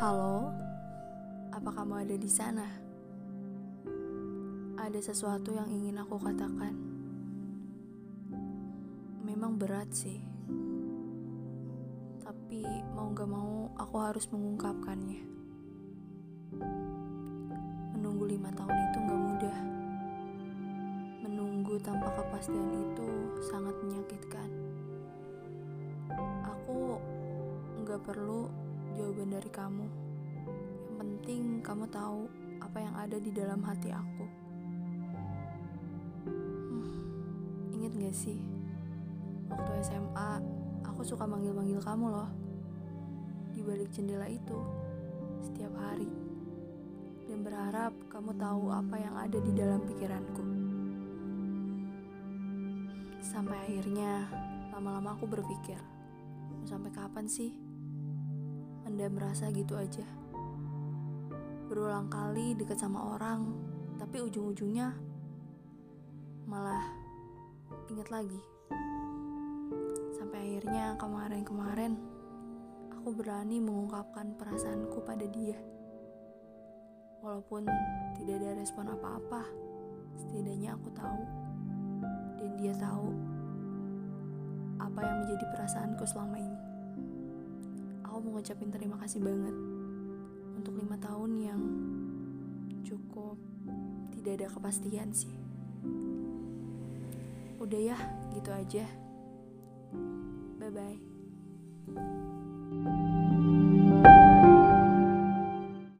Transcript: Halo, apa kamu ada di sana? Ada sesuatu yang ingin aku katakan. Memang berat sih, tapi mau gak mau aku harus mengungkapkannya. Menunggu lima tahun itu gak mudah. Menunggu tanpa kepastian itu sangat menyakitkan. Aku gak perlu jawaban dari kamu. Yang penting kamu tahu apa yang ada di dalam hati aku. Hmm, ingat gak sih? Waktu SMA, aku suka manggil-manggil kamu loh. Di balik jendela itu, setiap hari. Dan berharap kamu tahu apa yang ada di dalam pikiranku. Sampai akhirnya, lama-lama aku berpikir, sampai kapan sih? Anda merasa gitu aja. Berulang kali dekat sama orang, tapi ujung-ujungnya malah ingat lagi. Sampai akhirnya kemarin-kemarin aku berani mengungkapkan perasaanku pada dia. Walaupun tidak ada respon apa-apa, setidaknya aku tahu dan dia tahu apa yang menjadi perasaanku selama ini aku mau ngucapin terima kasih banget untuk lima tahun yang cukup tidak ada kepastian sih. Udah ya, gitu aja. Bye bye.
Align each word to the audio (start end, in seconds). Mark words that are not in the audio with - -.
Halo, 0.00 0.48
apa 1.52 1.76
kamu 1.76 2.08
ada 2.08 2.16
di 2.16 2.30
sana? 2.32 2.64
Ada 4.80 4.96
sesuatu 5.12 5.52
yang 5.52 5.68
ingin 5.68 6.00
aku 6.00 6.16
katakan. 6.16 6.72
Memang 9.20 9.60
berat 9.60 9.92
sih, 9.92 10.16
tapi 12.24 12.64
mau 12.96 13.12
gak 13.12 13.28
mau 13.28 13.68
aku 13.76 13.96
harus 14.00 14.24
mengungkapkannya. 14.32 15.20
Menunggu 17.92 18.24
lima 18.24 18.56
tahun 18.56 18.72
itu 18.72 18.98
gak 19.04 19.20
mudah. 19.20 19.58
Menunggu 21.28 21.76
tanpa 21.84 22.08
kepastian 22.16 22.72
itu 22.88 23.36
sangat 23.52 23.76
menyakitkan. 23.84 24.48
Aku 26.48 26.96
gak 27.84 28.00
perlu 28.00 28.48
jawaban 28.96 29.30
dari 29.30 29.50
kamu. 29.50 29.86
Yang 30.86 30.96
penting 30.98 31.42
kamu 31.62 31.84
tahu 31.90 32.26
apa 32.60 32.78
yang 32.78 32.94
ada 32.94 33.16
di 33.16 33.30
dalam 33.32 33.60
hati 33.64 33.90
aku. 33.90 34.26
Hmm, 36.28 37.74
ingat 37.74 37.92
gak 37.96 38.16
sih? 38.16 38.38
Waktu 39.50 39.70
SMA, 39.82 40.30
aku 40.86 41.02
suka 41.02 41.26
manggil-manggil 41.26 41.82
kamu 41.82 42.06
loh. 42.12 42.30
Di 43.50 43.60
balik 43.66 43.90
jendela 43.90 44.30
itu, 44.30 44.58
setiap 45.42 45.74
hari. 45.74 46.06
Dan 47.26 47.42
berharap 47.42 47.90
kamu 48.06 48.34
tahu 48.38 48.70
apa 48.70 48.96
yang 48.98 49.14
ada 49.18 49.38
di 49.38 49.52
dalam 49.54 49.82
pikiranku. 49.82 50.44
Sampai 53.22 53.58
akhirnya, 53.66 54.26
lama-lama 54.74 55.14
aku 55.18 55.26
berpikir, 55.26 55.78
sampai 56.66 56.90
kapan 56.94 57.26
sih? 57.26 57.69
Anda 59.00 59.16
merasa 59.16 59.48
gitu 59.48 59.80
aja. 59.80 60.04
Berulang 61.72 62.12
kali 62.12 62.52
dekat 62.52 62.84
sama 62.84 63.16
orang, 63.16 63.48
tapi 63.96 64.20
ujung-ujungnya 64.20 64.92
malah 66.44 66.84
ingat 67.88 68.12
lagi. 68.12 68.36
Sampai 70.20 70.44
akhirnya 70.44 71.00
kemarin-kemarin 71.00 71.96
aku 72.92 73.16
berani 73.16 73.56
mengungkapkan 73.64 74.36
perasaanku 74.36 75.00
pada 75.00 75.24
dia. 75.32 75.56
Walaupun 77.24 77.64
tidak 78.20 78.36
ada 78.36 78.60
respon 78.60 78.84
apa-apa, 78.84 79.48
setidaknya 80.20 80.76
aku 80.76 80.92
tahu 80.92 81.24
dan 82.36 82.50
dia 82.60 82.76
tahu 82.76 83.16
apa 84.76 85.00
yang 85.00 85.16
menjadi 85.24 85.44
perasaanku 85.56 86.04
selama 86.04 86.36
ini 86.36 86.69
aku 88.20 88.28
mau 88.28 88.36
ngucapin 88.36 88.68
terima 88.68 89.00
kasih 89.00 89.16
banget 89.24 89.56
untuk 90.52 90.76
lima 90.76 90.92
tahun 91.00 91.40
yang 91.40 91.60
cukup 92.84 93.40
tidak 94.12 94.44
ada 94.44 94.52
kepastian 94.52 95.08
sih. 95.08 95.32
Udah 97.56 97.80
ya, 97.80 97.96
gitu 98.36 98.52
aja. 98.52 98.84
Bye 100.60 100.68
bye. 100.68 101.00